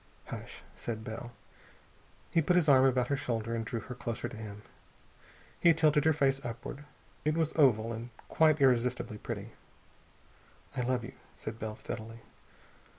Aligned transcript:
"Hush!" 0.29 0.63
said 0.75 1.03
Bell. 1.03 1.31
He 2.31 2.41
put 2.41 2.55
his 2.55 2.67
arm 2.67 2.85
about 2.85 3.09
her 3.09 3.15
shoulder 3.15 3.53
and 3.53 3.63
drew 3.63 3.81
her 3.81 3.93
closer 3.93 4.27
to 4.27 4.35
him. 4.35 4.63
He 5.59 5.75
tilted 5.75 6.05
her 6.05 6.11
face 6.13 6.43
upward. 6.43 6.85
It 7.23 7.37
was 7.37 7.53
oval 7.55 7.93
and 7.93 8.09
quite 8.27 8.59
irresistibly 8.59 9.19
pretty. 9.19 9.51
"I 10.75 10.81
love 10.81 11.03
you," 11.03 11.13
said 11.35 11.59
Bell 11.59 11.75
steadily. 11.75 12.21